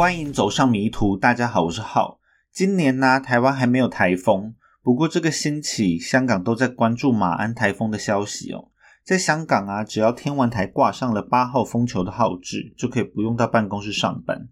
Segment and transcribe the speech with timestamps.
[0.00, 1.14] 欢迎走上迷途。
[1.14, 2.20] 大家好，我是浩。
[2.50, 8.70] 今年呢，台湾还没有台风，不过这个星期香港都在关注马鞍台风的消息哦。
[9.04, 14.48] 在香港啊，只要天文台挂上了八号风球的号志，就可以不用到办公室上班。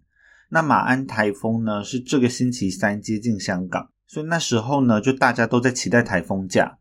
[0.49, 6.77] 那马鞍台风呢，是这个星期三接近香港，所以那时候呢，就大家都在期待台风假。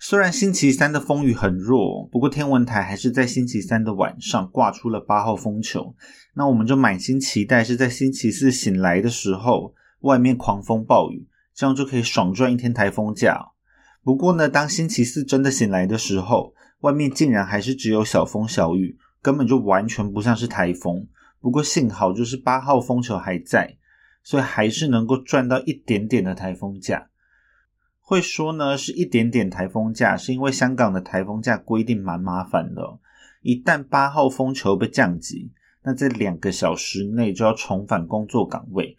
[0.00, 5.94] 虽然星期三的风雨很弱，不过天文台还是在星期三的晚上挂出了八号风球。
[6.34, 13.48] 那我们就满心期待是在星期四醒来的时候，外面狂风暴雨，这样就可以爽赚一天台风假。
[14.04, 21.08] 不过呢，当星期四真的醒来的时候，外面竟然还是只有小风小雨，根本就完全不像是台风。
[21.40, 23.76] 不过幸好就是八号风球还在，
[24.22, 27.08] 所以还是能够赚到一点点的台风假。
[28.08, 32.98] 会说呢，是一点点台风假，是因为香港的台风假规定蛮麻烦的。
[33.42, 35.52] 一旦八号风球被降级，
[35.84, 38.96] 那在两个小时内就要重返工作岗位。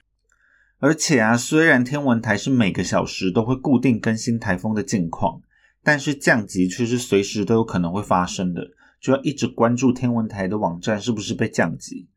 [0.77, 5.41] 而且啊，虽然天文台是每个小时都会固定更新台风的近况，
[5.81, 8.67] 但是降级却是随时都有可能会发生的，
[9.01, 12.07] 就要一直关注天文台的网站是不是被降级。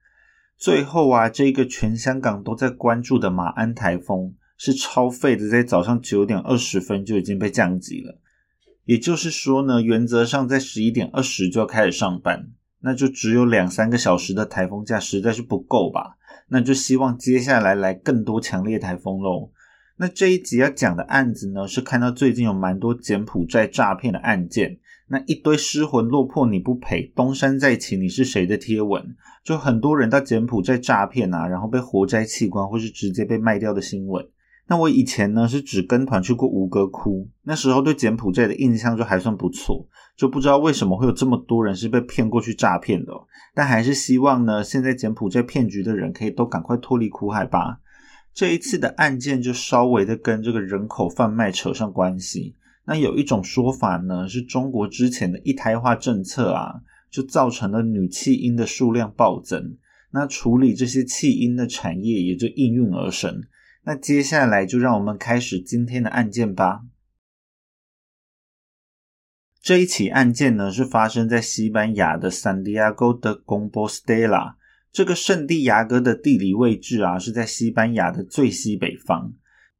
[0.58, 4.34] 最后啊，这个全香港都在关注的马鞍台风。
[4.64, 8.20] 是超费的，在早上九点二十分就已经被降级了。
[8.84, 12.46] 也就是说呢，原则上在十一点二十就要开始上班，
[12.78, 16.16] 那就只有两三个小时的台风假，实在是不够吧？
[16.46, 19.50] 那就希望接下来来更多强烈台风喽。
[19.96, 34.24] 那这一集要讲的案子呢，是看到最近有蛮多柬埔寨诈骗的案件，那一堆失魂落魄你不赔，东山再起你是谁的贴文，就很多人到柬埔寨诈骗啊，然后被活摘器官或是直接被卖掉的新闻。
[34.68, 39.86] 那我以前呢是只跟团去过吴哥窟，那时候对柬埔寨的印象就还算不错，
[40.16, 43.12] 就不知道为什么会有这么多人是被骗过去诈骗的。
[43.54, 47.80] 但还是希望呢，现在柬埔寨骗局的人可以都赶快脱离苦海吧。
[48.32, 52.54] 这一次的案件就稍微的跟这个人口贩卖扯上关系。
[52.86, 56.72] 那有一种说法呢，是中国之前的一胎化政策啊，
[57.10, 59.76] 就造成了女弃婴的数量暴增，
[60.12, 63.42] 那处理这些弃婴的产业也就应运而生。
[63.84, 66.82] 那接下来就让我们开始今天的案件吧。
[69.60, 74.54] 这一起案件呢，是发生在西班牙的 San Diego de Compostela。
[74.92, 79.32] 这个圣地牙哥的地理位置啊，是在西班牙的最西北方，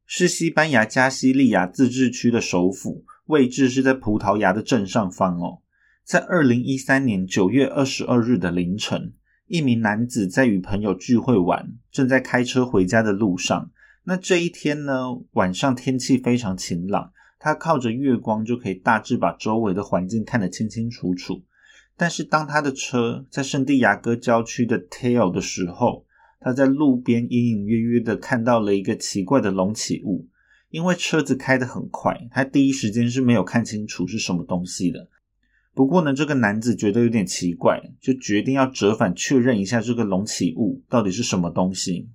[0.05, 5.61] 是西班牙加西利亚自治区的首府，位置是在葡萄牙的正上方哦。
[6.03, 9.13] 在二零一三年九月二十二日的凌晨，
[9.47, 13.69] 一名男子在与朋友聚会完，正在开车回家的路上。
[14.05, 21.41] 那这一天呢，晚上天气非常晴朗，他靠着月光就可以大致把周围的环境看得清清楚楚。
[21.95, 26.05] 但是当他的车在圣地亚哥郊区的 Tail 的时候，
[26.39, 30.27] 他在路边隐隐约约的看到了一个奇怪的隆起物。
[30.69, 35.07] 因为车子开得很快，他第一时间是没有看清楚是什么东西的。
[35.75, 42.09] 不过呢，这个男子觉得有点奇怪，就决定要折返确认一下这个隆起物到底是什么东西。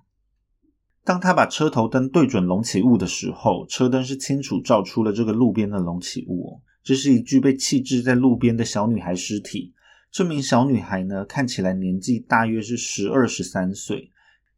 [1.09, 6.61] 当他把车头灯对准隆起物的时候，车灯是清楚照出了这个路边的隆起物。
[6.83, 9.73] 这是一具被弃置在路边的小女孩尸体。
[10.11, 14.11] 这名小女孩呢，看起来年纪大约是十二十三岁。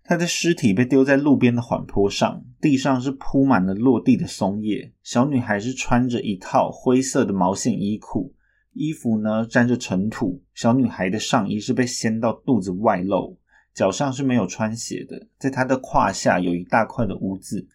[0.04, 4.92] 她的尸体被丢在路边的缓坡上，地上是铺满了落地的松叶。
[5.04, 8.34] 小女孩是穿着一套灰色的毛线衣裤，
[8.74, 10.44] 衣服呢沾着尘土。
[10.54, 13.38] 小女孩的上衣是被掀到肚子外露。
[13.74, 17.68] 脚上是没有穿鞋的，在他的胯下有一大块的污渍，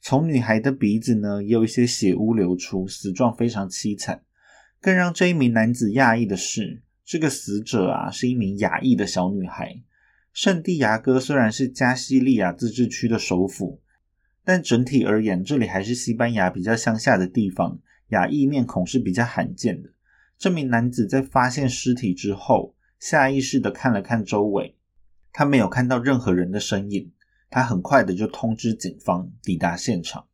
[0.00, 4.22] 从女孩的鼻子呢也有一些血污流出，死状非常凄惨。
[4.80, 9.82] 更让这一名男子讶异的是，这个死者啊是一名亚裔的小女孩。
[10.32, 13.82] 圣地牙哥虽然是加西利亚自治区的首府，
[14.44, 17.80] 但整体而言，这里还是西班牙比较乡下的地方，
[18.10, 19.90] 亚裔面孔是比较罕见的。
[20.38, 24.76] 这名男子在发现尸体之后，下意识的看了看周围。
[25.32, 27.12] 他没有看到任何人的身影，
[27.48, 30.26] 他很快的就通知警方抵达现场。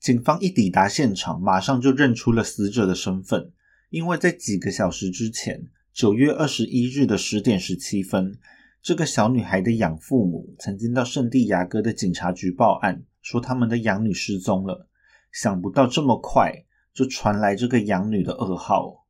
[0.00, 3.52] 警方一抵达现场，马上就认出了死者的身份，
[3.90, 8.36] 因为在几个小时之前，九月二十一日的十点十七分，
[8.82, 14.88] 这个小女孩的养父母曾经到圣地亚哥的警察局报案，说他们的养女失踪了。
[15.32, 19.03] 想不到这么快就传来这个养女的噩耗。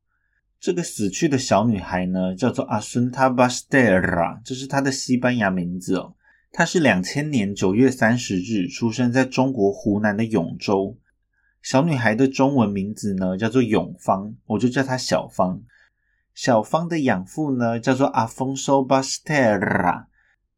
[0.64, 6.14] 这个死去的小女孩呢，叫做阿孙塔巴斯蒂拉，这是她的西班牙名字哦。
[6.50, 10.96] 她是两千年九月三十日出生在中国湖南的永州。
[11.60, 15.60] 小女孩的中文名字呢，叫做永芳，我就叫她小芳。
[16.34, 20.08] 小芳的养父呢，叫做阿丰索巴斯蒂拉，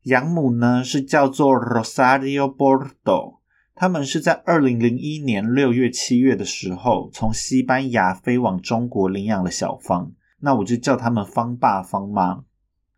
[0.05, 3.36] 养母呢是叫做 Rosario Bordo，
[3.79, 12.43] 他们是在二零零一年六月、七月的时候从西班牙飞往中国领养了小芳，那我就叫他们方爸、方妈。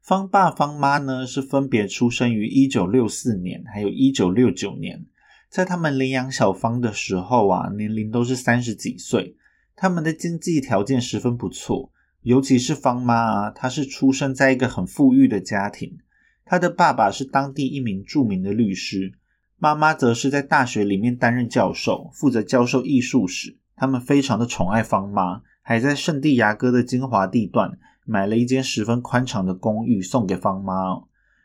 [0.01, 5.05] 方爸、方妈呢是分别出生于一九六四年，还有一九六九年。
[5.51, 9.35] 在他们领养小芳的时候啊，年龄都是三十几岁，
[9.75, 11.91] 他们的经济条件十分不错。
[12.23, 15.99] 尤其是方妈啊，她是出生在一个很富裕的家庭，
[16.45, 19.18] 她的爸爸是当地一名著名的律师，
[19.59, 23.59] 妈妈则是在大学里面担任教授，负责教授艺术史。
[23.77, 27.79] 他们非常的宠爱方妈，还在圣地亚哥的精华地段。
[28.11, 30.75] 买了一间十分宽敞的公寓送给方妈。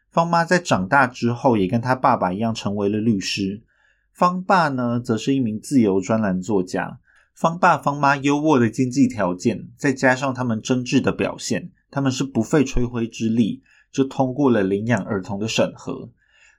[0.10, 3.64] 方妈在长大之后，也跟他爸爸一样成为了律师。
[4.14, 7.00] 方爸呢，则是一名自由专栏作家。
[7.36, 13.62] 方爸、方妈优渥的经济条件，再加上他们真挚的表现，他们是不费吹灰之力
[13.92, 16.10] 就通过了领养儿童的审核。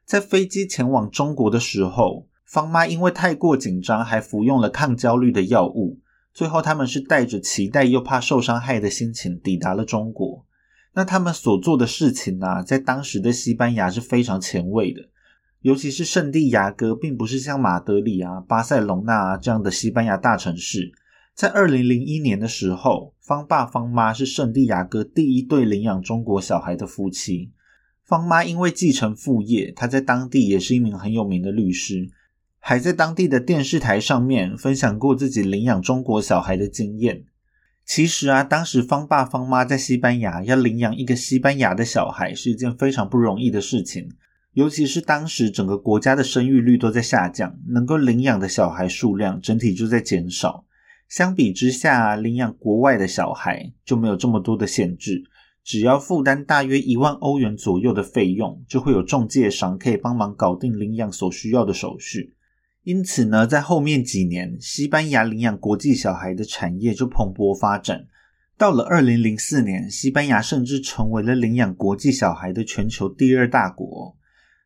[0.04, 5.98] 在飞机前往中国的时候，方妈因为太过紧张，还服用了抗焦虑的药物。
[6.32, 10.44] 最后，他们是带着期待又怕受伤害的心情抵达了中国。
[10.94, 15.00] 那他们所做的事情呢，在当时的西班牙是非常前卫的，
[15.62, 20.92] 尤其是圣地亚哥，并不是像马德里啊、巴塞隆纳啊这样的西班牙大城市。
[21.34, 27.50] 在二零零一年的时候，方爸方妈是圣地亚哥第一对领养中国小孩的夫妻。
[28.04, 32.10] 方妈因为继承父业，她在当地也是一名很有名的律师。
[32.66, 37.24] 还在当地的电视台上面分享过自己领养中国小孩的经验。
[37.84, 44.08] 其实啊，当时方爸方妈在西班牙要领养一个西班牙的小孩是一件非常不容易的事情，
[44.54, 50.64] 尤其是当时整个国家的生育率都在下降，能够领养的小孩数量整体就在减少。
[51.06, 55.22] 相比之下，领养国外的小孩就没有这么多的限制，
[55.64, 62.34] 只要负担大约一万欧元左右的费用，就会有中介商可以帮忙搞定领养所需要的手续。
[62.82, 68.06] 因此呢，在后面几年，西班牙领养国际小孩的产业就蓬勃发展。
[68.58, 74.14] 到了二零零四年，西班牙甚至成为了领养国际小孩的全球第二大国。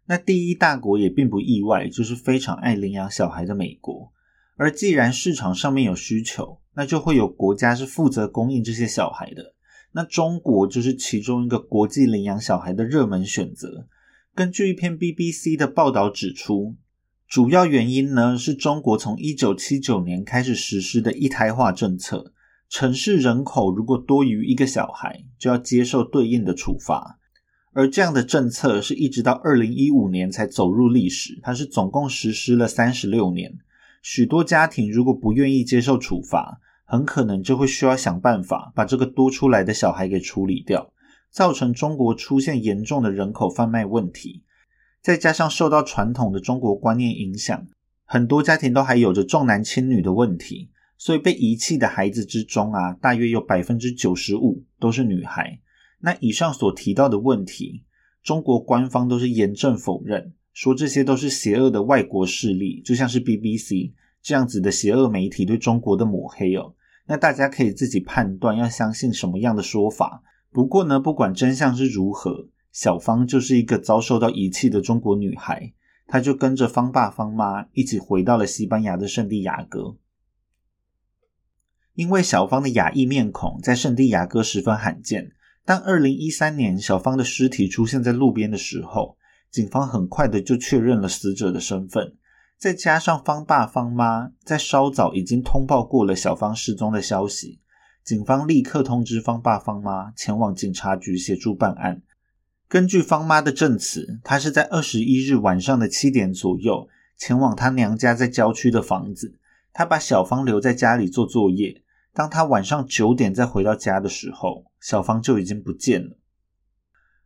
[0.06, 4.12] 那第一大国也并不意外，就是非常爱领养小孩的美国。
[4.56, 9.54] 而既然市场上面有需求，那就会有国家是负责供应这些小孩的。
[9.92, 13.86] 那中国就是其中一个国际领养小孩的热门选择。
[14.34, 16.76] 根据一篇 BBC 的报道指出。
[17.28, 22.32] 主要原因呢，是中国从一九七九年开始实施的一胎化政策。
[22.70, 27.18] 城市人口如果多于一个小孩，就要接受对应的处罚。
[27.74, 33.58] 而这样的政策是一直到二零一五年才走入历史，它是总共实施了三十六年。
[34.00, 36.58] 许多家庭如果不愿意接受处罚，
[36.90, 40.90] 很可能就会需要想办法把这个多出来的小孩给处理掉，
[41.30, 44.42] 造成中国出现严重的人口贩卖问题。
[45.02, 47.66] 再加上受到传统的中国观念影响，
[48.04, 55.60] 很多家庭都还有着重男轻女的问题，所以被遗弃的孩子之中啊，大约有百分之九十五都是女孩。
[56.00, 57.84] 那以上所提到的问题，
[58.22, 63.92] 中国官方都是严正否认，说这些都是邪恶的外国势力，就像是 BBC
[64.22, 66.74] 这样子的邪恶媒体对中国的抹黑哦。
[67.08, 70.22] 那大家可以自己判断要相信什么样的说法。
[70.52, 72.48] 不过呢，不管真相是如何。
[72.70, 75.72] 小芳就是一个遭受到遗弃的中国女孩，
[76.06, 79.96] 她就跟着方爸方妈一起回到了西班牙的圣地亚哥。
[81.94, 85.32] 因为小芳的亚裔面孔在圣地亚哥十分罕见，
[85.64, 89.16] 当二零一三年小芳的尸体出现在路边的时候，
[89.50, 92.17] 警方很快的就确认了死者的身份。
[92.58, 97.60] 再加上方爸方妈在稍早已经通报过了小芳失踪的消息，
[98.02, 102.02] 警方立刻通知方爸方妈前往警察局协助办案。
[102.68, 109.38] 根据方妈的证词，她是在二十一日晚上的七点左右前往她娘家在郊区的房子。
[109.72, 111.82] 她把小芳留在家里做作业。
[112.12, 116.18] 当她晚上九点再回到家的时候，小芳就已经不见了。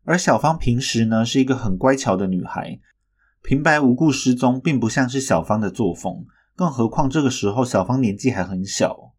[0.05, 2.79] 而小芳平时呢是一个很乖巧的女孩，
[3.43, 6.25] 平白无故失踪并不像是小芳的作风。
[6.57, 9.13] 更何况这个时候小芳年纪还很小。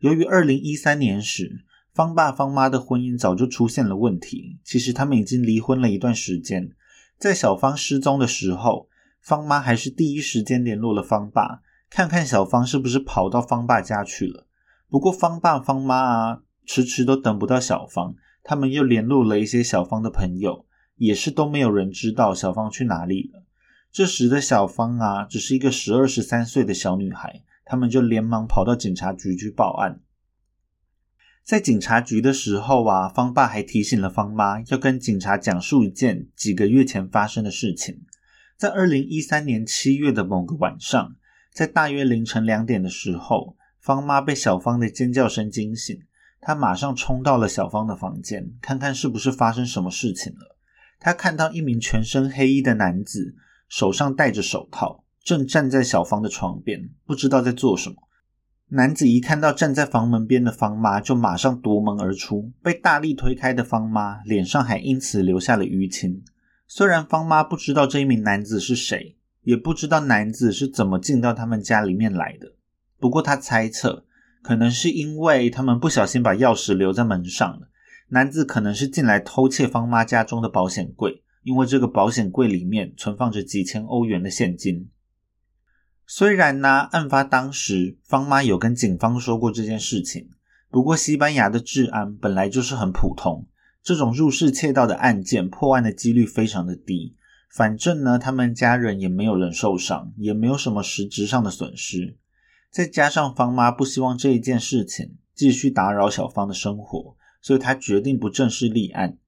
[0.00, 1.64] 由于二零一三年时。
[1.96, 4.58] 方爸方妈的婚姻早就出现了问题。
[4.62, 6.72] 其实他们已经离婚了一段时间。
[7.16, 8.90] 在小芳失踪的时候，
[9.22, 14.46] 方妈还是第一时间联络了方爸，看看小芳是不是跑到方爸家去了。
[14.90, 18.14] 不过方爸方妈啊，迟迟都等不到小芳。
[18.44, 20.66] 他们又联络了一些小芳的朋友，
[20.96, 23.45] 也是都没有人知道小芳去哪里了。
[23.96, 30.02] 这时的小芳啊，只是一个十二十三岁的小女孩，他们就连忙跑到警察局去报案。
[31.42, 38.02] 在警察局的时候啊，方爸还提醒了方妈要跟警察讲述一件几个月前发生的事情。
[38.58, 41.16] 在二零一三年七月的某个晚上，
[41.54, 45.98] 在大约凌晨两点的时候，方妈被小芳的尖叫声惊醒，
[46.42, 50.58] 她马上冲到了小芳的房间，看看是不是发生什么事情了。
[51.00, 53.34] 她看到一名全身黑衣的男子，
[53.68, 57.96] 手上戴着手套，正站在小芳的床边，不知道在做什么。
[58.68, 62.52] 男子一看到站在房门边的方妈，就马上夺门而出。
[62.62, 66.24] 被大力推开的方妈脸上还因此留下了淤青。
[66.66, 72.54] 虽然方妈不知道这一名男子是谁，也不知道男子是怎么进到他们家里面来的，
[72.98, 74.04] 不过他猜测，
[74.42, 77.68] 可能是因为他们不小心把钥匙留在门上了。
[78.08, 84.90] 男子可能是进来偷窃方妈家中的保险柜，因为这个保险柜里面存放着几千欧元的现金。
[86.04, 90.28] 虽然呢，案发当时方妈有跟警方说过这件事情，
[90.72, 93.46] 不过西班牙的治安本来就是很普通，
[93.80, 97.14] 这种入室窃盗的案件破案的几率非常的低。
[97.54, 102.16] 反正呢，他们家人也没有人受伤，也没有什么实质上的损失。
[102.72, 109.18] 再加上方妈不希望这一件事情继续打扰小芳的生活，所以她决定不正式立案。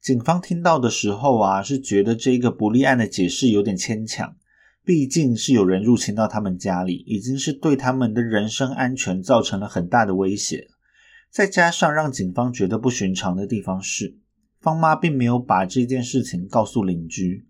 [0.00, 4.36] 警方听到的时候啊，是觉得这个不立案的解释有点牵强。
[4.82, 10.66] 毕竟是有人入侵到他们家里，已经是对他们的人身安全造成了很大的威胁。
[11.30, 14.16] 再加上让警方觉得不寻常的地方是，
[14.58, 17.46] 方妈并没有把这件事情告诉邻居。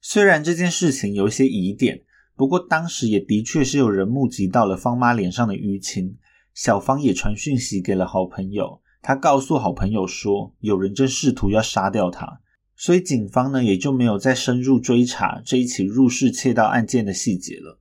[0.00, 2.02] 虽然这件事情有一些疑点，
[2.36, 6.16] 不过当时也的确是有人目击到了方妈脸上的淤青。
[6.54, 12.40] 小芳也传讯息给了好朋友，他告诉好朋友说，有人正试图要杀掉他。
[12.76, 17.78] 所以警方呢也就没有再深入追查这一起入室窃盗案件的细节了。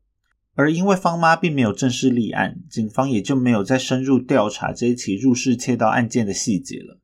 [0.56, 7.00] 而因为方妈并没有正式立案，警方也就没有再深入调查这一起入室窃盗案件的细节了。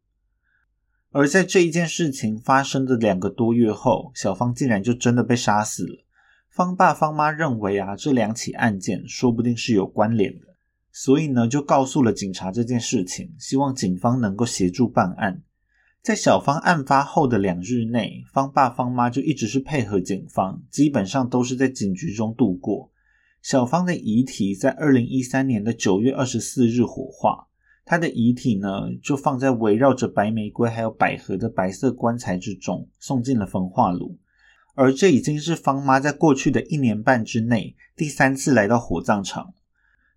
[1.11, 6.05] 而在这一件事情发生的两个多月后，小芳竟然就真的被杀死了。
[6.49, 10.54] 方爸方妈认为啊，这两起案件说不定是有关联的，
[10.97, 15.43] 所以呢就告诉了警察这件事情，希望警方能够协助办案。
[16.01, 22.89] 在小芳案发后的两日内，方爸方妈就一直是配合警方，基本上都是在警局中度过。
[23.41, 27.47] 小芳的遗体在二零一三年的九月二十四日火化，
[27.83, 28.69] 她的遗体呢
[29.03, 34.17] 就放在围绕着白玫瑰还有百合的白色棺材之中，送进了焚化炉。
[34.75, 39.53] 而这已经是方妈在过去的一年半之内第三次来到火葬场。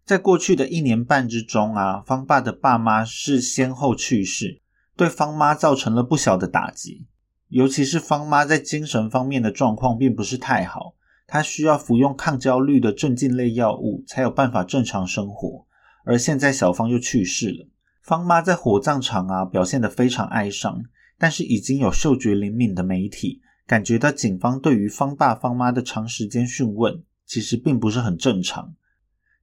[0.08, 4.62] 在过去的一年半之中啊，方爸的爸妈是先后去世。
[4.96, 7.06] 对方妈造成了不小的打击，
[7.48, 10.94] 尤其是方妈在精神方面的状况并不是太好，
[11.26, 15.66] 她需要服用抗焦虑的镇静类药物才有办法正常生活。
[16.06, 17.68] 而现在小芳又去世了，
[18.00, 20.84] 方妈在火葬场啊表现得非常哀伤，
[21.18, 28.72] 但是已经有嗅觉灵敏的媒体感觉到警方对于方爸方妈的长时间讯问其实并不是很正常。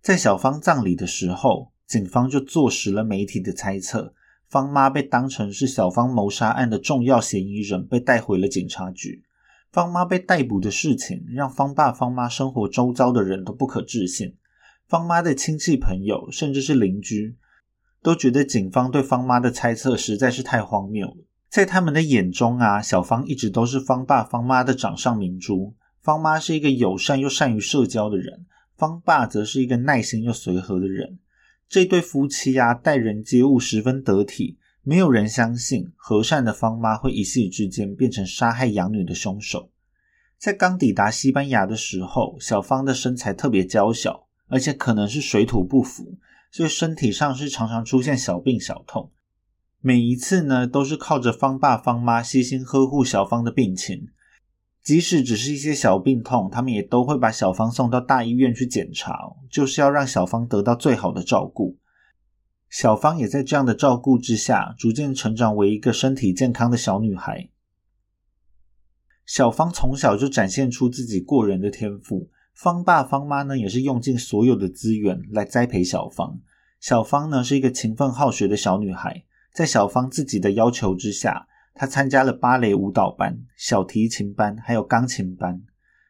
[0.05, 4.13] 在小芳葬礼的时候，警方就坐实了媒体的猜测。
[4.47, 9.23] 方妈被当成是小芳谋杀案的重要嫌疑人，被带回了警察局。
[9.71, 14.35] 方妈被逮捕的事情，让方爸、方妈生活周遭的人都不可置信。
[14.87, 17.35] 方妈的亲戚朋友，甚至是邻居，
[18.03, 21.25] 都觉得警方对方妈的猜测实在是太荒谬了。
[21.49, 25.73] 在他们的眼中啊，小芳一直都是方爸、方妈的掌上明珠。
[26.03, 28.45] 方妈是一个友善又善于社交的人，
[28.77, 31.19] 方爸则是一个耐心又随和的人。
[31.67, 39.71] 这对夫妻啊，待人接物十分得体，没有人相信和善的方妈会一夕之间变成杀害养女的凶手。
[40.37, 46.17] 在刚抵达西班牙的时候，小芳的身材特别娇小，而且可能是水土不服，
[46.51, 49.11] 所以身体上是常常出现小病小痛。
[49.79, 54.09] 每一次呢，都是靠着方爸方妈悉心呵护小芳的病情。
[54.85, 59.17] 即使只是一些小病痛，他们也都会把小芳送到大医院去检查，
[59.49, 61.79] 就是要让小芳得到最好的照顾。
[62.69, 67.49] 小芳也在这样的照顾之下，逐渐成长为一个身体健康的小女孩。
[69.25, 76.39] 小芳从小就展现出自己过人的天赋，方爸方妈呢也是用尽所有的资源来栽培小芳。
[76.79, 81.47] 小芳呢是一个勤奋好学的小女孩，在小芳自己的要求之下。
[81.75, 85.61] 他参加了芭蕾舞蹈班、小提琴班，还有钢琴班。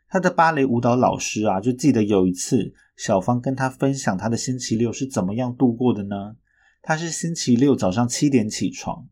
[0.08, 6.36] 他的芭蕾舞蹈老师啊，就记得有一次，小芳跟他分享他的星期六是怎么样度过的呢？
[6.84, 9.08] 他是星期六早上七点起床，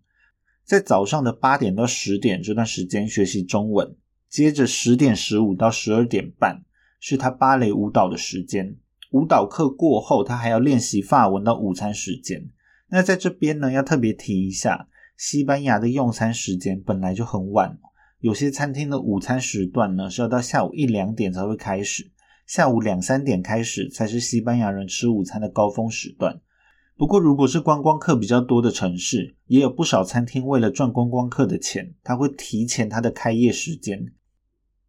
[0.64, 3.96] 在早上的八点到十点这段时间学习中文，
[4.30, 6.64] 接着十点十五到十二点半
[7.00, 8.78] 是他芭蕾舞蹈的时间。
[9.10, 12.48] 舞蹈课过后，他还要练习法文到午餐时间。
[12.90, 17.78] 那在这边呢，要特别提一下，西班牙的用餐时间本来就很晚，
[18.20, 22.12] 有些餐厅的午餐时段呢是要到下午一两点才会开始，
[22.46, 26.42] 下午两三点开始才是西班牙人吃午餐的高峰时段。
[26.96, 34.14] 不过，如果是观光客比较多的城市，也有不少餐厅为了赚观光客的钱，他会提前他的开业时间。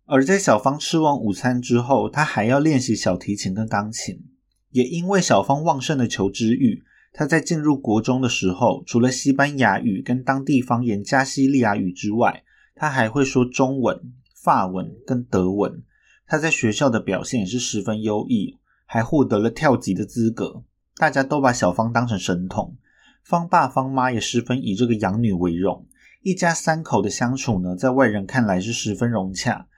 [0.04, 4.22] 而在小芳吃完午餐之后，他还要练习小提琴跟钢琴。
[4.70, 6.82] 也因为小芳旺盛的求知欲，
[7.16, 12.42] 他在进入国中的时候，除了西班牙语跟当地方言加西利亚语之外，
[12.74, 15.84] 他还会说中文、法文跟德文。
[16.26, 20.64] 他在学校的表现也是十分优异，还获得了跳级的资格。
[20.96, 22.76] 大家都把小芳当成神童，
[23.22, 25.86] 方爸方妈也十分以这个养女为荣。
[26.22, 29.68] 一家三口的相处呢，在外人看来是十分融洽。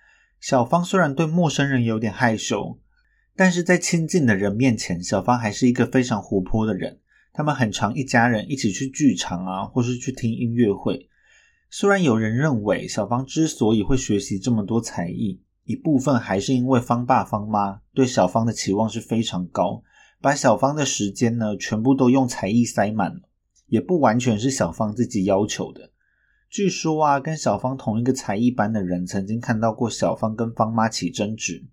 [0.41, 2.79] 小芳虽然对陌生人有点害羞，
[3.35, 7.01] 但是在亲近的人面前，小芳还是一个非常活泼的人。
[7.37, 11.11] 他们很常一家人一起去剧场啊，或是去听音乐会。
[11.69, 19.83] 虽然有人认为小芳之所以会学习这么多才艺，一部分还是因为方爸方妈对小芳的期望是非常高，
[20.23, 23.29] 把小芳的时间呢全部都用才艺塞满了，
[23.67, 25.91] 也不完全是小芳自己要求的。
[26.49, 31.67] 据说啊，跟小芳同一个才艺班的人曾经看到过小芳跟方妈起争执。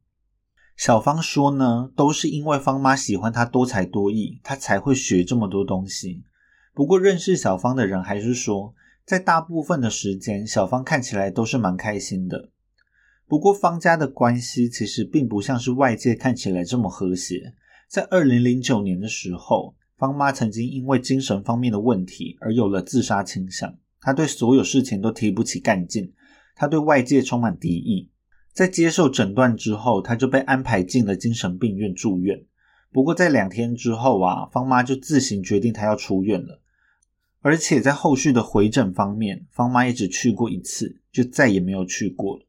[0.75, 6.24] 小芳说呢，都是因为方妈喜欢她多才多艺，她才会学这么多东西。
[6.74, 8.74] 不过认识小芳的人还是说，
[9.06, 12.50] 在大部分的时间，小芳看起来都是蛮开心的。
[13.27, 17.53] 不过方家的关系其实并不像是外界看起来这么和谐。
[17.88, 23.75] 在二零零九年的时候，方妈曾经因为精神方面的问题而有了自杀倾向。
[24.01, 26.12] 她对所有事情都提不起干劲，
[26.56, 28.10] 她对外界充满敌意。
[28.54, 32.46] 在接受诊断之后，他就被安排进了精神病院住院。
[32.92, 36.62] 不过在两天之后啊，方妈就自行决定他要出院了。
[37.42, 42.46] 而且在后续的回诊方面，方妈也只去过一次，就再也没有去过了。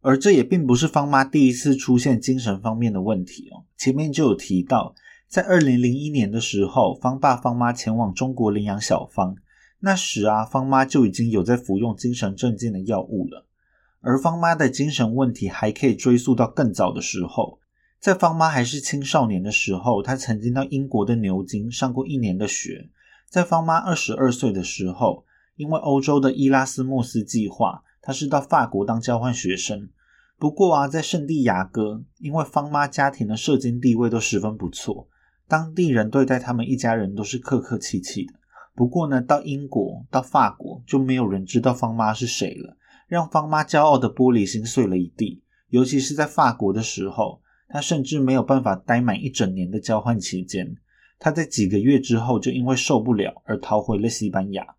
[0.00, 3.64] 而这也并不是方妈第一次出现精神方面的问题哦。
[3.78, 4.94] 前面就有提到，
[5.28, 9.36] 在二零零一年的时候，方爸方妈前往中国领养小芳。
[9.78, 13.45] 那时啊，方妈就已经有在服用精神镇静的药物了。
[14.08, 17.58] 而方妈的精神问题还可以追溯到更早的时候，
[17.98, 22.88] 在方妈还是青少年的时候，她曾经到英国的牛津上过一年的学。
[23.28, 25.24] 在方妈二十二岁的时候，
[25.56, 29.88] 因为欧洲的伊拉斯莫斯计划，她是到法国当交换学生。
[30.38, 35.08] 不过啊，在圣地亚哥，因为方妈家庭的社经地位都十分不错，
[35.48, 38.34] 当地人对待他们一家人都是客客气气的。
[38.76, 45.42] 不过呢，到英国、到法国就没有人知道方妈是谁了，让方妈骄傲的玻璃心碎了一地。
[45.68, 50.76] 尤其是在法国的时候，她甚至没有办法待满一整年的交换期间。
[51.18, 54.76] 她在几个月之后就因为受不了而逃回了西班牙。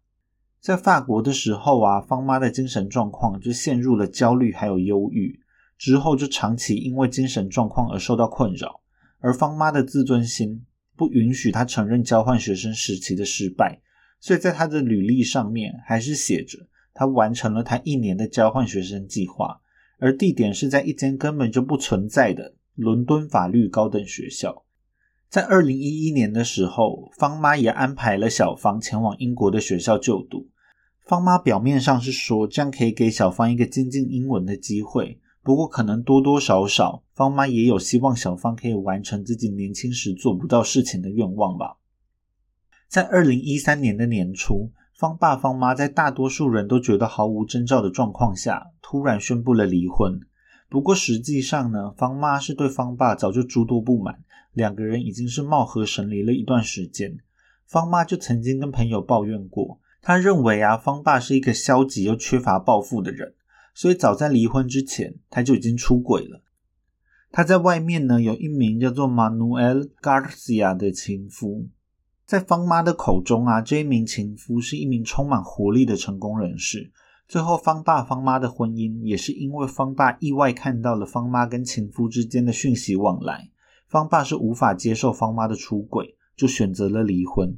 [0.59, 5.39] 在法国的时候啊，方妈的精神状况就陷入了焦虑还有忧郁，
[5.77, 8.81] 之后就长期因为精神状况而受到困扰，
[9.19, 10.63] 而方妈的自尊心
[10.95, 13.79] 不允许她承认交换学生时期的失败。
[14.19, 16.59] 所以在她的履历上面还是写着
[16.97, 19.61] 他完成了他一年的交换学生计划，
[19.99, 24.63] 而地点是在一间根本就不存在的伦敦法律高等学校。
[25.29, 30.47] 在二零一一年的时候，方妈也安排了小芳前往英国的学校就读。
[31.05, 41.77] 方妈表面上是说这样可以给小芳一个精进英文的机会，不过可能多多少少，方妈也有希望小芳可以完成自己年轻时做不到事情的愿望吧。
[42.87, 50.19] 在二零一三年的年初，方爸方妈在大多数人都觉得毫无征兆的状况下，突然宣布了离婚。
[50.69, 57.15] 不过实际上呢，方妈是对方爸早就诸多不满，两个人已经是貌合神离了一段时间。
[57.67, 63.35] 方妈就曾经跟朋友抱怨过，她认为啊，方爸是一个消极又缺乏抱负的人，
[63.75, 66.41] 所以早在离婚之前，他就已经出轨了。
[67.31, 71.67] 他在外面呢，有一名叫做 Manuel Garcia 的情夫。
[72.27, 76.91] 在方妈的口中啊，这一名情夫是一名充满活力的成功人士。
[77.25, 83.49] 最后，方爸方妈的婚姻也是因为方爸意外看到了方妈跟情夫之间的讯息往来，
[83.87, 87.57] 方爸是无法接受方妈的出轨，就选择了离婚。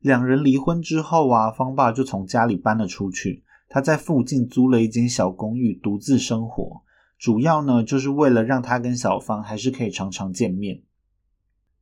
[0.00, 6.82] 两人离婚之后啊，方爸就从家里搬了出去，他在附近租了一间小公寓独自生活，
[7.18, 10.82] 主要呢就是为了让他跟小芳还是可以常常见面。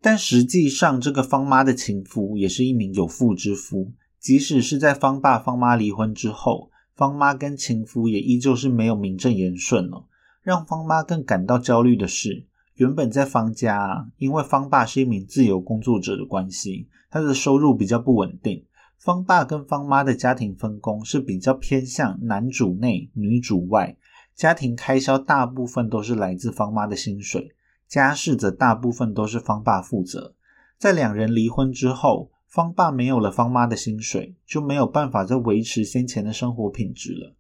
[0.00, 3.92] 但实际上，这个方妈的情夫也是一名有妇之夫。
[4.20, 10.06] 即使是在方爸方妈离婚之后，方妈跟情夫也依旧是没有名正言顺了。
[10.42, 18.64] 让方妈更感到焦虑的是，原本在方家，因为方爸是一名自由工作者的关系，他的收入比较不稳定。
[18.98, 23.96] 方爸跟方妈的家庭分工是比较偏向男主内女主外，
[24.34, 27.52] 家庭开销大部分都是来自方妈的薪水，
[27.88, 30.35] 家事则大部分都是方爸负责。
[30.77, 37.35] 在两人离婚之后，方爸没有了方妈的薪水，就没有办法再维持先前的生活品质了。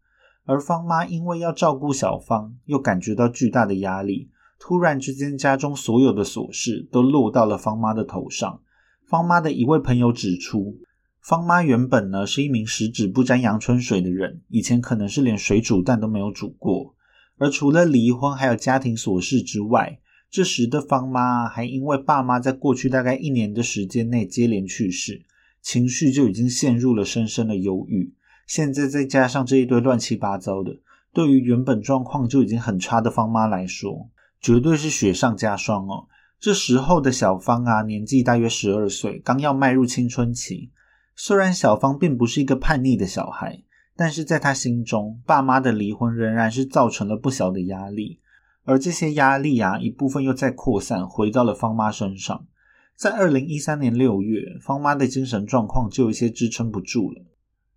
[0.44, 8.60] 而方妈因为要照顾小芳，又感觉到巨大的压力，突然之间家中所有的琐事都落到了方妈的头上。
[9.06, 10.78] 方妈的一位朋友指出。
[11.20, 16.94] 方妈原本呢是一名十指不沾阳春水的人，以前可能是连水煮蛋都没有煮过。
[17.36, 25.22] 而除了离婚还有家庭琐事之外，这时的方妈还因为爸妈在过去大概一年的时间内接连去世，
[25.62, 28.12] 情绪就已经陷入了深深的忧郁。
[28.46, 30.76] 现在再加上这一堆乱七八糟的，
[31.12, 34.10] 对于原本状况就已经很差的方妈来说，
[34.40, 36.08] 绝对是雪上加霜哦。
[36.38, 40.70] 这时候的小芳啊，年纪大约十二岁，刚要迈入青春期。
[41.16, 43.62] 虽然小芳并不是一个叛逆的小孩，
[43.96, 48.20] 但是在她心中，爸妈的离婚仍然是造成了不小的压力。
[48.68, 52.46] 而这些压力啊，一部分又在扩散，回到了方妈身上。
[52.94, 57.24] 在二零一三年六月，方妈的精神状况就有些支撑不住了，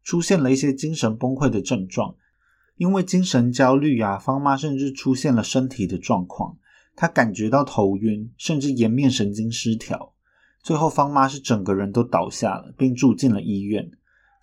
[0.04, 2.16] 出现了一些精神崩溃的症状。
[2.76, 6.58] 因为精神焦虑啊，方妈甚至出现了身体的状况，
[6.94, 10.14] 她感觉到头晕，甚至颜面神经失调。
[10.62, 13.90] 最后，方妈是整个人都倒下了，并住进了医院。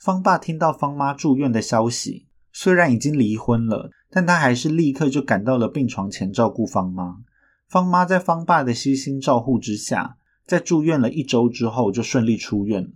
[0.00, 7.18] 方爸听到方妈住院的消息，虽然已经离婚了，但他还是立刻就赶到了病床前照顾方妈。
[7.66, 10.16] 方妈在方爸的悉心照护之下，
[10.46, 12.90] 在住院了一周之后就顺利出院了。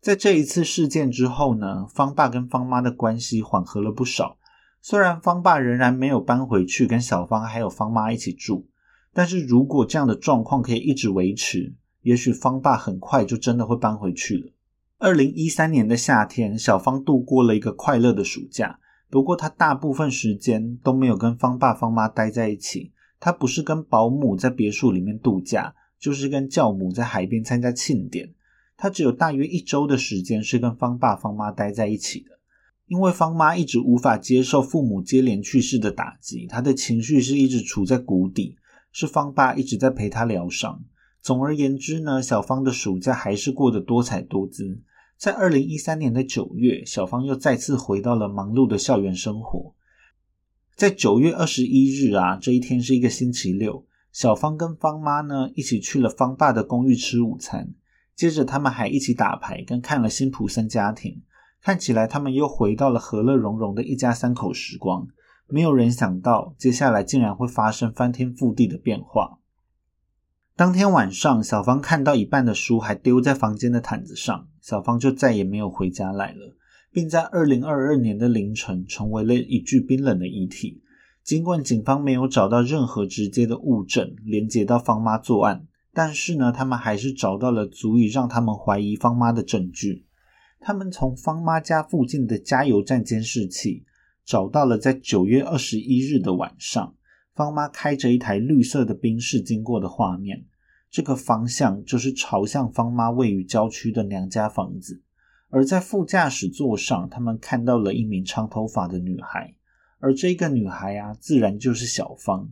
[0.00, 4.36] 在这一次事件之后呢，方爸跟方妈的关系缓和了不少。
[4.82, 8.66] 虽然方爸仍然没有搬回去跟小芳还有方妈一起住，
[9.12, 14.52] 但是如果这样的状况可以一直维持，也许方爸很快就真的会搬回去了。
[14.98, 18.78] 二零一三年的夏天，小芳度过了一个快乐的暑假。
[19.08, 22.92] 不过，他大部分时间都没有跟方爸方妈待在一起。
[23.18, 28.34] 他不是跟保姆在别墅里面度假，就是跟教母在海边参加庆典。
[28.76, 32.38] 他只有大约一周的时间是跟方爸方妈待在一起的。
[32.86, 38.56] 因为方妈一直无法接受父母接连去世的打击，他的情绪是一直处在谷底。
[38.92, 40.82] 是方爸一直在陪他疗伤。
[41.20, 44.80] 总而言之呢，小芳的暑假还是过得多彩多姿。
[45.16, 49.74] 在二零一三年的九月，小芳又再次回到了忙碌的校园生活。
[50.74, 57.72] 在九月二十一日啊，这一天是一个星期六，小芳跟方妈呢一起去了方爸的公寓吃午餐，
[58.14, 61.22] 接着他们还一起打牌跟看了辛普森家庭。
[61.62, 65.08] 看起来他们又回到了和乐融融的一家三口时光。
[65.48, 69.38] 没有人想到，接下来竟然会发生翻天覆地的变化。
[70.56, 76.56] 当天晚上，小芳看到一半的书还丢在房间的毯子上，小芳就再也没有回家来了，
[76.90, 80.80] 并在二零二二年的凌晨成为了一具冰冷的遗体。
[81.22, 90.06] 尽管警方没有找到任何直接的物证连接到方妈作案，但是呢，他们还是找到了足以让他们怀疑方妈的证据。
[90.58, 93.84] 他们从方妈家附近的加油站监视器
[94.24, 96.94] 找到了在九月二十一日的晚上。
[97.36, 100.46] 方妈开着一台绿色的宾士经过的画面，
[100.90, 105.02] 这个方向就是朝向方妈位于郊区的娘家房子。
[105.50, 109.54] 而在副驾驶座上，他们看到了一名长头发的女孩，
[109.98, 112.48] 而这个女孩啊，自然就是小芳。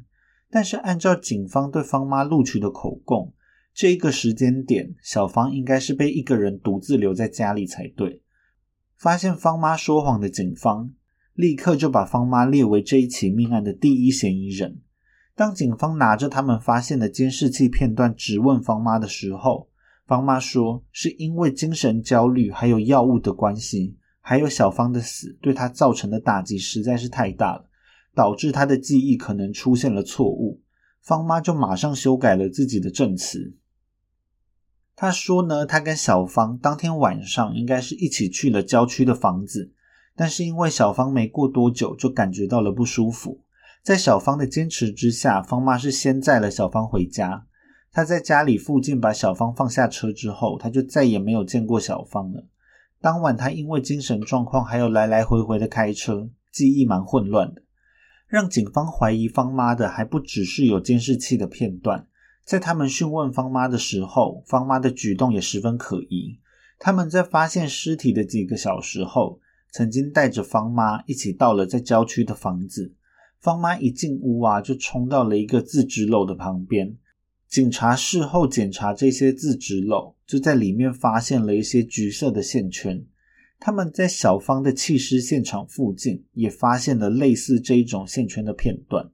[0.51, 3.33] 但是按照警方对方妈录取的口供，
[3.73, 8.20] 这个时间点，小芳应该是被一个人独自留在家里才对。
[8.94, 10.92] 发现方妈说谎的警方。
[11.35, 14.81] 立刻就把方妈列为这一起命案的第一嫌疑人。
[15.35, 19.68] 当警方拿着他们发现的监视器片段质问方妈的时候，
[20.07, 27.68] 方妈说是因为精神焦虑还有药物的关系，还有小芳的死对她造成的打击实在是太大了，
[28.14, 30.62] 导致她的记忆可能出现了错误。
[31.03, 33.57] 方妈就马上修改了自己的证词。
[34.94, 39.73] 她说呢，她跟小芳当天晚上应该是一起去了郊区的房子。
[40.16, 43.40] 但是因为小芳没过多久就感觉到了不舒服，
[43.83, 47.46] 在小芳的坚持之下，方妈是先载了小芳回家。
[47.90, 52.44] 她在家里附近把小芳放下车之后，她就再也没有见过小芳了。
[53.00, 57.62] 当晚，她因为精神状况还有来来回回的开车，记忆蛮混乱的。
[58.29, 62.07] 让警方怀疑方妈的还不只是有监视器的片段，
[62.44, 66.38] 在他们讯问方妈的时候，方妈的举动也十分可疑。
[66.79, 69.40] 他们在发现尸体的几个小时后。
[69.74, 72.94] 曾经带着方妈一起到了在郊区的房子，
[73.40, 76.96] 方妈一进屋啊，就冲到了一个自制楼的旁边，
[77.48, 83.04] 警察事后检查这些自纸篓，就在里面发现了一些橘色的线圈。
[83.58, 89.10] 他们在小芳的弃尸现场附近也发现了类似这一种线圈的片段。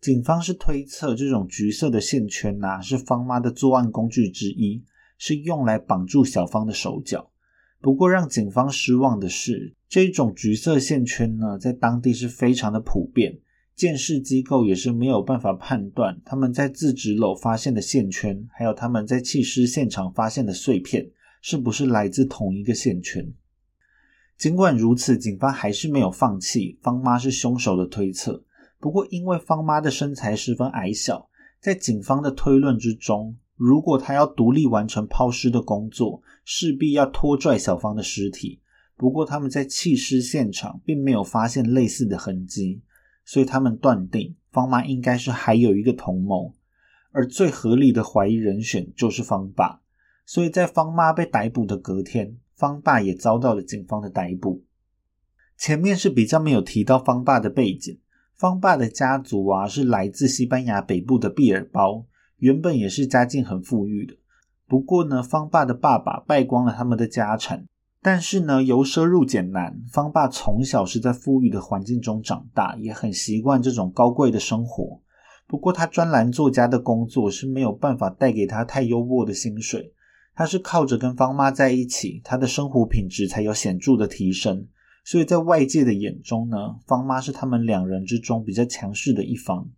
[0.00, 4.82] 警方是推测这种橘色的线圈呐，是方妈的作案工具之一，
[5.18, 7.30] 是用来绑住小芳的手脚。
[7.82, 13.40] 不过让警方失望的是，这种橘色线圈呢，在当地是非常的普遍。
[13.74, 21.10] 鉴识机构也是没有办法判断他们在自纸篓发现的线圈，还有他们在弃尸现场发现的碎片，
[21.42, 23.26] 是不是来自同一个线圈。
[24.38, 28.44] 尽管如此，警方还是没有放弃方妈是凶手的推测。
[28.78, 31.28] 不过，因为方妈的身材十分矮小，
[31.60, 38.60] 在警方的推论之中，如果她要独立完成抛尸的工作，势必要拖拽小芳的尸体。
[39.00, 42.82] 不过，他们在弃尸现场并没有发现类似的痕迹。
[43.24, 46.52] 所以他们断定方妈应该是还有一个同谋，
[47.12, 49.80] 而最合理的怀疑人选就是方爸。
[50.26, 54.64] 所以在方妈被逮捕的隔天，方爸也遭到了警方的逮捕。
[55.56, 57.98] 前面是比较没有提到方爸的背景，
[58.34, 62.04] 方爸的家族啊是来自西班牙北部的毕尔包，
[62.36, 64.16] 原本也是家境很富裕的。
[64.66, 67.66] 不过呢，方爸的爸爸败光了他们的家产。
[68.02, 75.02] 但是呢，由奢入俭难，方爸从小是在富裕的环境中长大，也很习惯这种高贵的生活。
[75.46, 79.92] 不过，他专栏作家的工作是没有办法带给他太优渥的薪水。
[80.34, 84.66] 他是靠着跟方妈在一起，他的生活品质才有显著的提升。
[85.04, 89.68] 所以在外界的眼中呢，方妈是他们两人之中比较强势的一方。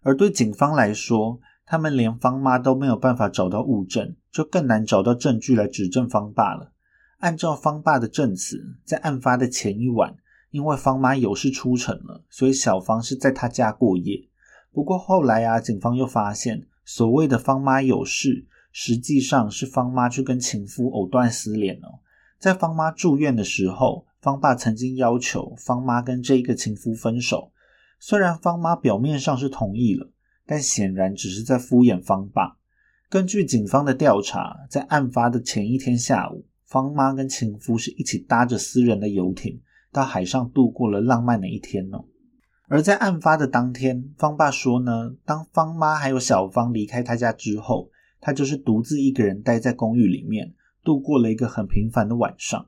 [0.00, 6.72] 而对警方来说，他们连方妈都没有办法找到物证，就更难找到证据来指证方爸了。
[7.18, 10.14] 按照方爸的证词，在案发的前一晚，
[10.50, 14.28] 因为方妈有事出城了，所以小芳是在她家过夜。
[14.72, 21.98] 不过后来啊，警方又发现，所谓的方妈有事，实际上是方妈去跟情夫藕断丝连哦。
[22.38, 27.50] 在方妈住院的时候，方爸曾经要求方妈跟这一个情夫分手。
[27.98, 30.08] 虽然方妈表面上是同意了，
[30.46, 32.56] 但显然只是在敷衍方爸。
[33.10, 36.46] 根据警方的调查，在案发的前一天下午。
[36.68, 39.58] 方妈跟情夫是一起搭着私人的游艇
[39.90, 42.04] 到海上度过了浪漫的一天哦。
[42.66, 50.52] 而在案发的当天，方爸说呢，当方妈还有小芳离开他家之后，他就是独自一个人待在公寓里面
[50.84, 52.66] 度过了一个很平凡的晚上。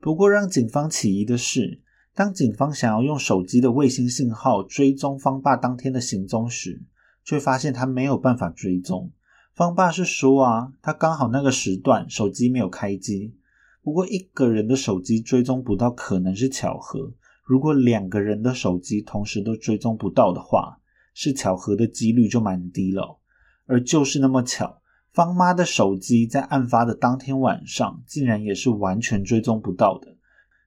[0.00, 1.82] 不过让警方起疑的是，
[2.14, 6.82] 当警方想要用手机的卫星信号追踪方爸当天的行踪时，
[7.22, 9.10] 却发现他没有办法追踪。
[9.54, 13.34] 方爸是说啊，他刚好那个时段手机没有开机。
[13.82, 17.12] 不过一个人的手机追踪不到可能是巧合，
[17.44, 20.78] 如果两个人的手机同时都追踪不到的话，
[21.12, 23.18] 是巧合的几率就蛮低了。
[23.66, 24.80] 而就是那么巧，
[25.12, 30.16] 方妈的手机在案发的当天晚上竟然也是完全追踪不到的。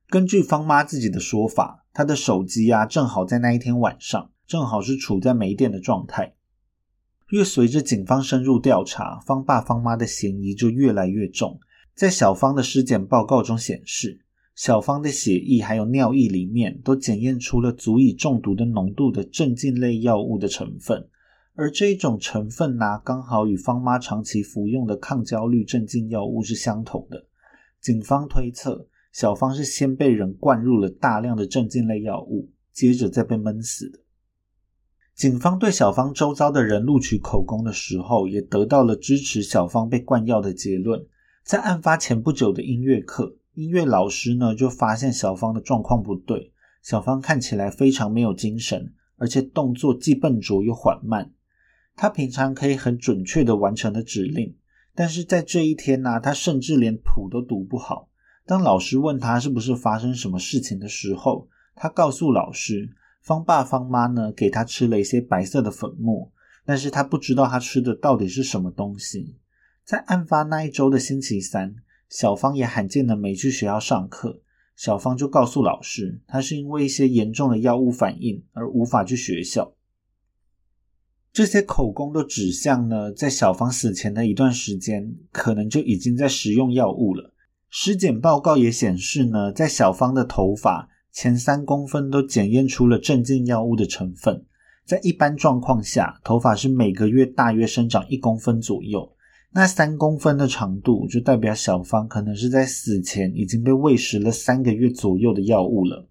[0.09, 6.35] 根据方妈自己的说法，她的手机啊正好在那一天晚上正好是处在没电的状态。
[7.29, 11.59] 越随着警方深入调查，方爸方妈的嫌疑就越来越重。
[11.95, 14.19] 在小芳的尸检报告中显示，
[14.53, 21.07] 小芳的血液还有尿液里面都检验出了足以中毒的浓度的镇静类药物的成分，
[21.53, 27.27] 而这一种成分呢，刚好与方妈长期服用的抗焦虑镇静药物是相同的。
[27.79, 33.99] 警方推测，小芳是先被人灌入了大量的镇静类药物，接着再被闷死的。
[35.15, 41.05] 警方对小芳周遭的人录取口供的时候，也得到了支持小芳被灌药的结论。
[41.45, 46.51] 在案发前不久的音乐课，音乐老师呢就发现小芳的状况不对。
[46.81, 51.31] 小芳看起来非常没有精神，而且动作既笨拙又缓慢。
[51.95, 54.55] 她平常可以很准确的完成的指令，
[54.95, 58.09] 但是在这一天呢，她甚至连谱都读不好。
[58.47, 62.89] 当老师问她是不是发生什么事情的时候，她告诉老师，
[63.21, 66.31] 方爸方妈呢给她吃了一些白色的粉末，
[66.65, 69.35] 但是她不知道她吃的到底是什么东西。
[69.85, 71.75] 在案发那一周的星期三，
[72.09, 74.41] 小芳也罕见的没去学校上课。
[74.75, 79.75] 小芳就告诉老师，她是因为一些严重的药物反应而无法去学校。
[81.31, 87.35] 这些口供都指向呢，在小芳死前的一段时间，可能就已经在食用药物了。
[87.69, 94.45] 尸检报告也显示呢，在小芳的头发前三公分都检验出了镇静药物的成分。
[94.83, 99.11] 在一般状况下，头发是每个月大约生长一公分左右。
[99.57, 106.09] 那三公分的长度，就代表小芳可能是在死前已经被喂食了三个月左右的药物了。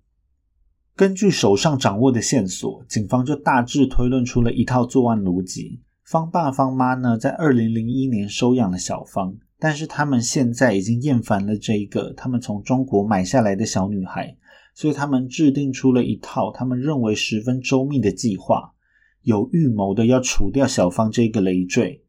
[0.97, 5.83] 根据手上掌握的线索，警方就大致推论出了一套作案逻辑。
[6.05, 14.35] 方爸方妈呢，在二零零一年收养了小芳，但是他们现在已经厌烦了这一个他们从中国买下来的小女孩，
[14.75, 18.73] 所以他们制定出了一套他们认为十分周密的计划，
[19.21, 22.01] 有预谋的要除掉小芳这个累赘。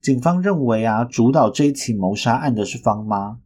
[0.00, 3.38] 警方认为啊，主导这一起谋杀案的是方妈。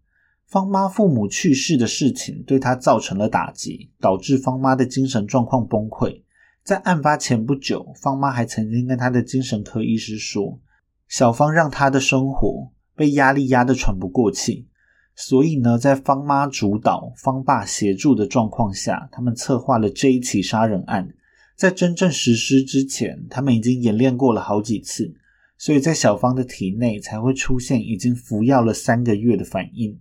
[0.46, 6.22] 方妈父母去世的事情对她造成了打击，导致方妈的精神状况崩溃。
[6.62, 10.60] 在案发前不久，方妈还曾经跟她的精神科医师说
[11.08, 14.68] ：“小芳让她的生活被压力压得喘不过气。”
[15.16, 21.08] 所以呢，在方妈主导、方爸协助的状况下，他们策划了这一起杀人案。
[21.56, 25.14] 在真正实施之前，他们已经演练过了好几次，
[25.62, 29.96] 所以在小芳的体内才会出现已经服药了三个月的反应。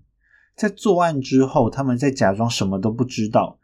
[0.56, 3.60] 在作案之后，他们在假装什么都不知道。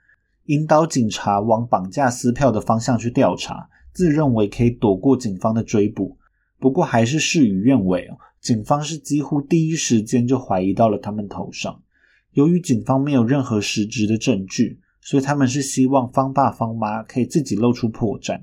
[0.45, 6.15] 引导警察往绑架撕票的方向去调查，自认为可以躲过警方的追捕，
[6.59, 8.07] 不过还是事与愿违。
[8.39, 11.81] 警方是几乎第一时间就怀疑到了他们头上。
[12.33, 18.41] 由于警方没有任何实质的证据，所以他们是希望方爸方妈可以自己露出破绽。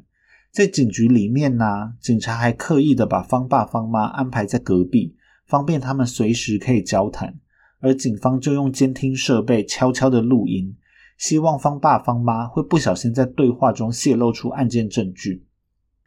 [0.55, 7.35] 在警局里面呢，警察还刻意的把方爸方妈安排在隔壁，方便他们随时可以交谈。
[7.81, 10.77] 而警方就用监听设备悄悄的录音。
[11.19, 15.45] 希望方爸方妈会不小心在对话中泄露出案件证据。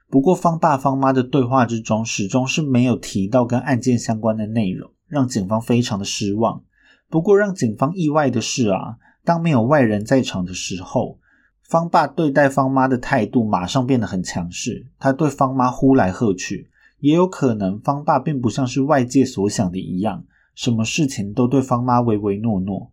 [0.09, 6.63] 不过，方爸方妈的对话之中始终是没有提到跟案件相关的内容，让警方非常的失望。
[7.09, 11.19] 不过，让警方意外的是啊，当没有外人在场的时候，
[11.67, 14.87] 方爸对待方妈的态度马上变得很强势。
[14.97, 16.69] 他对方妈呼来喝去，
[17.01, 20.23] 也有可能方爸并不像是外界所想的一样，
[20.55, 22.89] 什么事情都对方妈唯唯诺诺。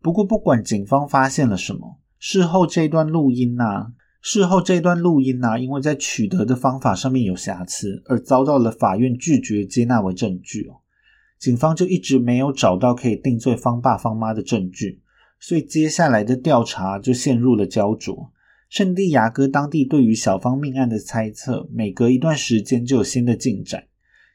[0.00, 10.76] 不过，不管警方发现了什么，事后这段录音呐，事后这段录音呐，因为在取得的方法上面有瑕疵，而遭到了法院拒绝接纳为证据哦。
[11.40, 15.01] 警方就一直没有找到可以定罪方爸方妈的证据，
[15.44, 18.30] 所以接下来的调查就陷入了焦灼。
[18.68, 23.82] 圣地亚哥当地对于小芳命案的猜测，每隔一段时间就有新的进展。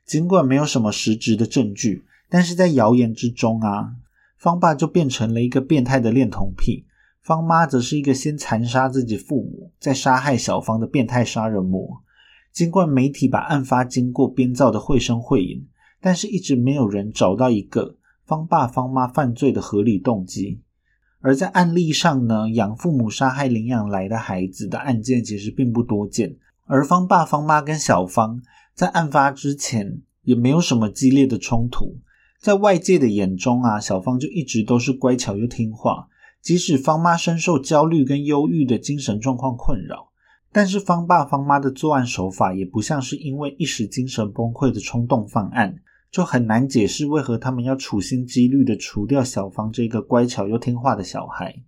[0.06, 3.96] 尽管没有什么实质的证据，但是在谣言之中啊。
[4.38, 6.86] 方爸就变成了一个变态的恋童癖，
[7.22, 12.04] 方妈则是一个先残杀自己父母，再杀害小芳的变态杀人魔。
[12.52, 15.66] 尽管媒体把案发经过编造的绘声绘影，
[16.02, 20.60] 但是一直没有人找到一个方爸方妈犯罪的合理动机。
[21.20, 28.42] 而在案例上呢，养父母杀害领养来的孩子的案件其实并不多见，而方爸方妈跟小芳
[28.74, 31.98] 在案发之前也没有什么激烈的冲突。
[32.40, 36.08] 在外界的眼中啊，小芳就一直都是乖巧又听话。
[36.40, 40.10] 即使方妈深受焦虑跟忧郁的精神状况困扰，
[40.52, 45.76] 但是方爸方妈的作案手法也不像是因为一时精神崩溃的冲动犯案，
[46.10, 51.64] 就很难解释为何他们要处心积虑的除掉小芳这个乖巧又听话的小孩。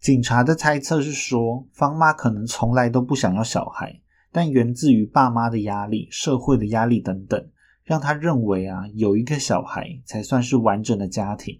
[0.00, 7.48] 警察的猜测是说，方妈可能从来都不想要小孩，但源自于爸妈的压力、社会的压力等等。
[7.84, 11.58] 让他认为啊，有一个小孩才算是完整的家庭，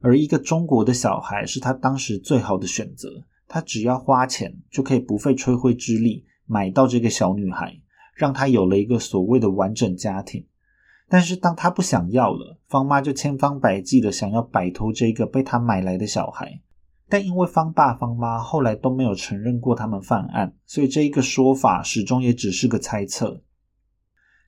[0.00, 3.26] 而一个中国的小孩是他当时最好的选择。
[3.48, 7.76] 他只要花钱就可以不费吹灰之力买到这个小女孩，
[8.14, 10.46] 让他有了一个所谓的完整家庭。
[11.08, 16.60] 但是当他不想要了，方妈就千方百计的想要摆脱这个被他买来的小孩。
[17.08, 23.42] 但因为方爸方妈后来都没有承认过他们犯案，所以这一个说法始终也只是个猜测。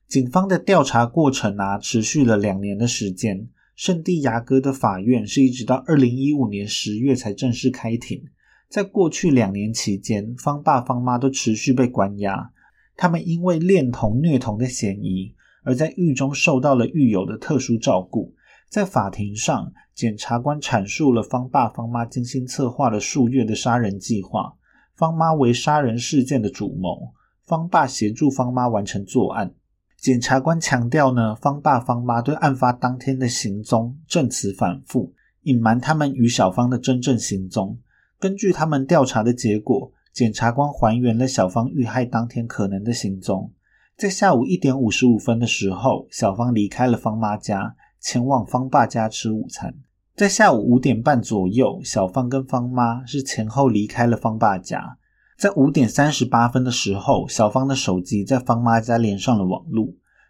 [0.07, 3.49] 警方的调查过程啊，持续了两年的时间。
[3.75, 8.23] 圣地亚哥的法院是一直到二零一五年十月才正式开庭。
[8.67, 12.51] 在过去两年期间，方爸方妈都持续被关押。
[12.95, 15.35] 他们因为恋童虐童的嫌疑，
[15.67, 18.33] 而在狱中受到了狱友的特殊照顾。
[18.69, 24.53] 在法庭上，检察官阐述了方爸方妈精心策划了数月的杀人计划。
[24.95, 27.11] 方妈为杀人事件的主谋，
[27.45, 29.53] 方爸协助方妈完成作案。
[29.97, 37.77] 检察官强调呢，方爸方妈对案发当天的行踪证词反复，隐瞒他们与小芳的真正行踪。
[38.17, 43.51] 根据他们调查的结果，检察官还原了小芳遇害当天可能的行踪。
[43.97, 49.73] 在下午一点五十五分的时候，小芳离开了方妈家，前往方爸家吃午餐。
[50.15, 54.99] 在下午五点半左右，小芳跟方妈是前后离开了方爸家。
[55.35, 59.87] 在五点三十八分的时候，小芳的手机在方妈家连上了网络。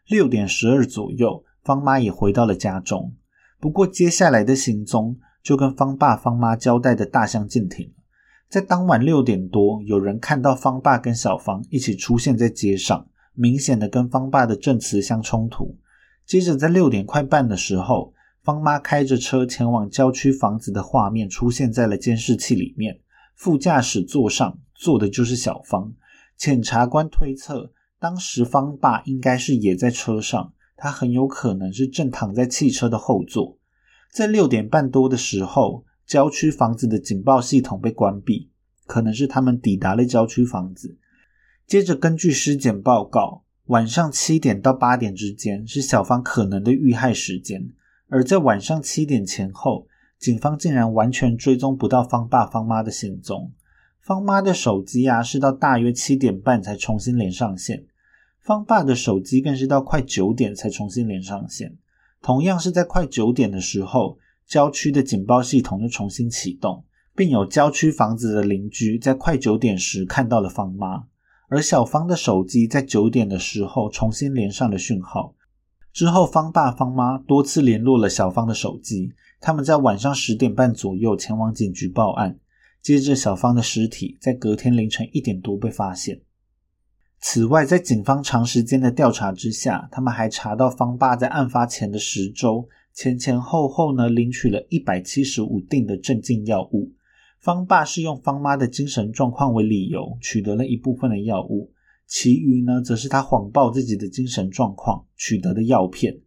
[0.08, 3.14] 六点十二左右，方妈也回到了家中。
[3.60, 7.92] 不过，接下来的行踪就跟方爸方妈交代的大相径庭。
[8.48, 13.06] 在当晚六点多，有人看到方爸跟小芳一起出现在街上，
[13.38, 15.78] 明显的跟方爸的证词相冲突。
[16.26, 18.14] 接着在六点快半的时候，
[18.44, 23.00] 方妈开着车前往郊区房子的画面出现在了监视器里面，
[23.36, 25.94] 副驾驶座上坐的就是小芳。
[26.36, 33.58] 检察官推测，当时方爸应该是也在车上，他很有可能是正躺在汽车的后座。
[34.12, 38.50] 在六点半多的时候，郊区房子的警报系统被关闭，
[38.86, 40.98] 可能是他们抵达了郊区房子。
[41.68, 43.44] 接着根据尸检报告。
[43.66, 47.70] 晚上七点到八点之间是小芳可能的遇害时间，
[48.08, 49.86] 而在晚上七点前后，
[50.18, 53.52] 警方竟然完全追踪不到方爸方妈的行踪。
[54.00, 57.80] 方妈的手机啊，是到大约七点半才重新连上线；
[58.40, 61.76] 方爸的手机更是到快九点才重新连上线。
[62.22, 71.04] 同样是在快九点的时候，郊区的警报系统又重新启动，并有郊区房子的邻居在快九点时看到了方妈。
[71.48, 75.34] 而小芳的手机在九点的时候重新连上了讯号，
[75.94, 82.38] 之后方爸方妈多次联络了小芳的手机，他们在晚上十点半左右前往警局报案。
[82.82, 86.22] 接着，小芳的尸体在隔天凌晨一点多被发现。
[87.20, 96.92] 此外，在警方长时间的调查之下，他们还查到方爸在案发前的十周前前后后呢领取了一百七十五锭的镇静药物。
[97.40, 101.72] 方爸是用方妈的精神状况为理由取得了一部分的药物，
[102.06, 106.20] 其余呢，则是他谎报自己的精神状况取得的药片。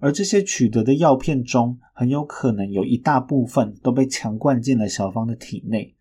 [0.00, 5.94] 而这些取得的药片中，很有可能有一大部分都被强灌进了小芳的体内。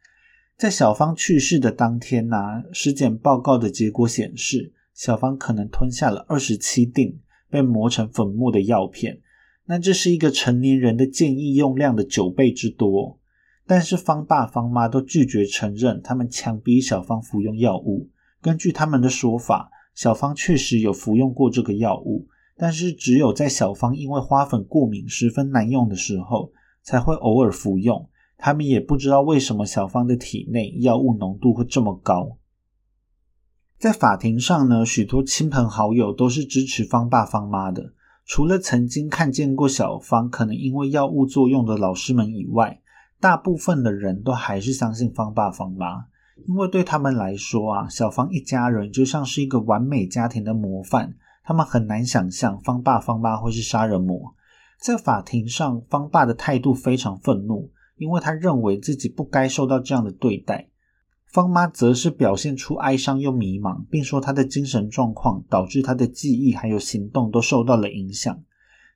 [0.58, 2.38] 在小芳去世的当天呢，
[2.72, 9.20] 尸检报告的结果显示，小芳可能吞下了二十七锭被磨成粉末的药片，
[9.66, 13.20] 那这是一个成年人的建议用量的九倍之多。
[13.66, 18.10] 但是方爸方妈都拒绝承认他们强逼小芳服用药物。
[18.42, 26.52] 根据他们的说法，小芳确实有服用过这个药物，但是只有在小芳因为花粉过敏十分难用的时候，
[26.82, 28.10] 才会偶尔服用。
[28.38, 32.38] 他们也不知道为什么小芳的体内药物浓度会这么高。
[33.80, 37.94] 在法庭上呢，许多亲朋好友都是支持方爸方妈的，
[38.26, 42.82] 除了曾经看见过小芳可能因为药物作用的老师们以外。
[43.24, 46.08] 大部分的人都还是相信方爸方妈，
[46.46, 51.16] 因为对他们来说啊，小芳一家人就像是一个完美家庭的模范，
[51.46, 54.36] 他们很难想象方爸方妈会是杀人魔。
[54.78, 60.68] 在法庭上，方爸的态度非常愤怒，因为他认为自己不该受到这样的对待。
[61.32, 68.38] 方妈则是表现出哀伤又迷茫，并说他的精神状况导致他的记忆还有行动都受到了影响。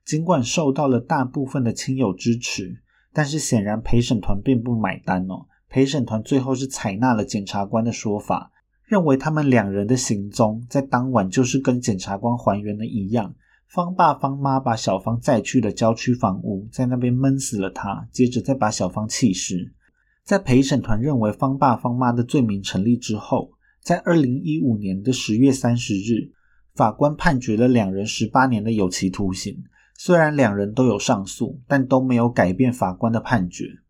[0.04, 2.82] 尽管受到了大部分的亲友支持。
[3.18, 5.48] 但是显然陪审团并不买单哦。
[5.68, 8.52] 陪审团最后是采纳了检察官的说法，
[8.84, 13.34] 认为他们两人的行踪在当晚就是跟检察官还原的一样。
[13.66, 19.74] 方爸方妈把小芳载去了郊区房屋，在那边闷死了她，接着再把小芳弃尸。
[20.22, 23.50] 在陪审团认为方爸方妈的罪名成立之后，
[23.82, 26.30] 在二零一五年的十月三十日，
[26.76, 29.64] 法官判决了两人十八年的有期徒刑。
[30.00, 33.80] 虽然两人都有上诉，但都没有改变法官的判决。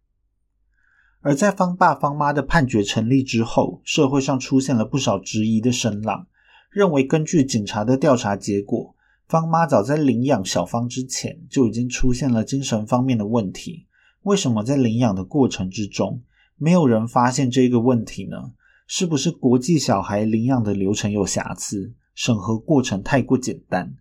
[1.20, 6.26] 而在方爸方妈的判决成立之后，社会上出现了不少质疑的声浪，
[6.70, 8.94] 认为根据警察的调查结果，
[9.26, 13.86] 方妈早在领养小芳之前就已经出现了精神方面的问题。
[14.22, 16.22] 为什么在领养的过程之中，
[16.56, 18.52] 没有人发现这个问题呢？
[18.86, 23.94] 是不是国际小孩领养的流程有瑕疵，审核过程太过简单？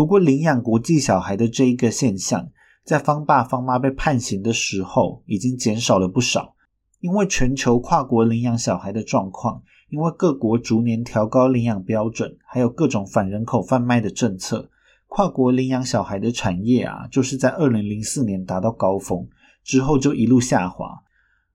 [0.00, 2.48] 不过，领养国际小孩的这一个现象，
[2.86, 6.54] 在方爸方妈被判刑的时候，已经减少了不少。
[7.00, 14.70] 因为全球跨国领养小孩的状况，因为各国逐年调高领养标准，还有各种反人口贩卖的政策，
[15.06, 19.28] 跨国领养小孩的产业啊，就是在二零零四年达到高峰
[19.62, 20.86] 之后就一路下滑。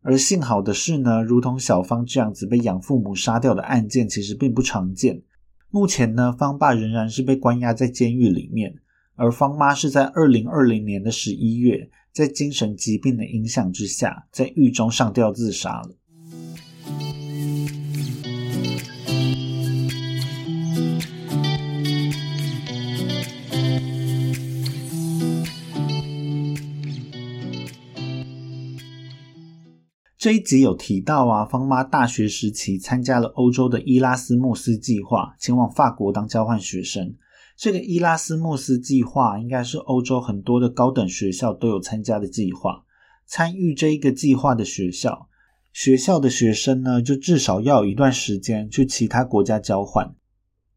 [0.03, 5.23] 而幸好的是呢，如同小芳这样子被养父母杀掉的案件，其实并不常见。
[5.75, 8.73] 目前呢，方爸仍然是被关押在监狱里面，
[9.15, 15.89] 而方妈是在二零二零年的十一月，在精神疾病的影响之下，在狱中上吊自杀了。
[30.25, 37.13] 这一集有提到啊，方妈大学时期参加了欧洲的伊拉斯莫斯计划，前往法国当交换学生。
[37.55, 42.85] 这个伊拉斯莫斯计划应该是欧洲很多的高等学校都有参加的计划。
[43.27, 45.27] 参与这一个计划的学校，
[45.71, 50.15] 学校的学生呢，就至少要有一段时间去其他国家交换。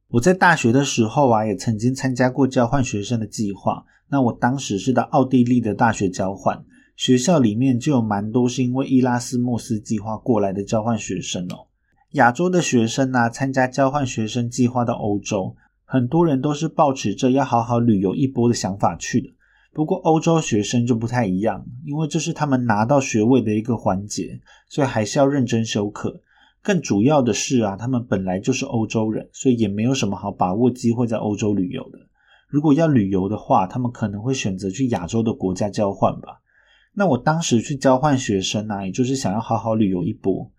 [0.08, 3.86] 我在大学的时候啊，也曾经参加过交换学生的计划。
[4.10, 6.62] 那我当时是到奥地利的大学交换，
[6.98, 11.68] 学校里面就有蛮多是因为伊拉斯莫斯计划过来的交换学生哦。
[12.14, 19.28] 亚洲的学生啊，参加交换学生计划到欧洲，很多人都是抱持着要好好旅游一波的想法去的。
[19.72, 26.20] 不过欧洲学生就不太一样，因为这是他们拿到学位的一个环节，所以还是要认真修课。
[26.60, 32.00] 更主要的是啊，他们本来就是欧洲人，所以也没有什么好把握机会在欧洲旅游的。
[32.48, 36.40] 如果要旅游的话，他们可能会选择去亚洲的国家交换吧。
[36.98, 40.50] 那我当时去交换学生啊，也就是想要好好旅游一波。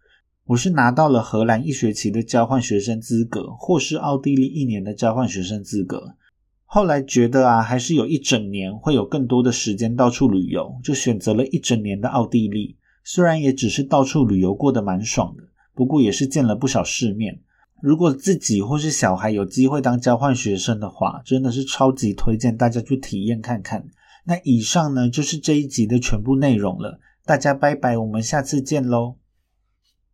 [0.46, 6.16] 我是拿到了荷兰一学期的交换学生资格，或是奥地利一年的交换学生资格。
[6.64, 12.78] 后来觉得啊，还是有一整年会有更多的时间到处旅游，就选择了一整年的奥地利。
[13.04, 15.44] 虽然也只是到处旅游过得蛮爽的，
[15.76, 17.42] 不过也是见了不少世面。
[17.82, 23.86] 如果自己或是小孩有机会当交换学生的话，真的是超级推荐大家去体验看看。
[24.26, 29.19] 那以上呢就是这一集的全部内容了，大家拜拜，我们下次见喽。